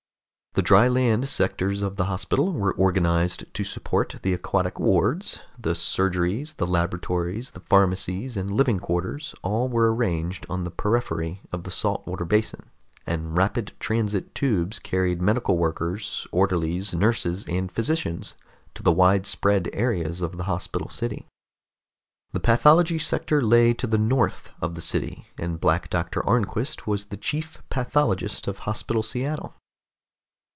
The 0.53 0.61
dry 0.61 0.89
land 0.89 1.29
sectors 1.29 1.81
of 1.81 1.95
the 1.95 2.07
hospital 2.11 2.51
were 2.51 2.73
organized 2.73 3.45
to 3.53 3.63
support 3.63 4.17
the 4.21 4.33
aquatic 4.33 4.81
wards; 4.81 5.39
the 5.57 5.71
surgeries, 5.73 6.57
the 6.57 6.65
laboratories, 6.67 7.51
the 7.51 7.61
pharmacies 7.61 8.35
and 8.35 8.51
living 8.51 8.77
quarters 8.77 9.33
all 9.43 9.69
were 9.69 9.95
arranged 9.95 10.45
on 10.49 10.65
the 10.65 10.69
periphery 10.69 11.39
of 11.53 11.63
the 11.63 11.71
salt 11.71 12.05
water 12.05 12.25
basin, 12.25 12.69
and 13.07 13.37
rapid 13.37 13.71
transit 13.79 14.35
tubes 14.35 14.77
carried 14.77 15.21
medical 15.21 15.57
workers, 15.57 16.27
orderlies, 16.33 16.93
nurses 16.93 17.45
and 17.47 17.71
physicians 17.71 18.35
to 18.75 18.83
the 18.83 18.91
widespread 18.91 19.69
areas 19.71 20.19
of 20.19 20.35
the 20.35 20.43
hospital 20.43 20.89
city. 20.89 21.27
The 22.33 22.41
pathology 22.41 22.99
sector 22.99 23.41
lay 23.41 23.73
to 23.75 23.87
the 23.87 23.97
north 23.97 24.51
of 24.59 24.75
the 24.75 24.81
city, 24.81 25.27
and 25.39 25.61
Black 25.61 25.89
Doctor 25.89 26.21
Arnquist 26.29 26.85
was 26.87 27.05
the 27.05 27.15
chief 27.15 27.63
pathologist 27.69 28.49
of 28.49 28.59
Hospital 28.59 29.01
Seattle. 29.01 29.53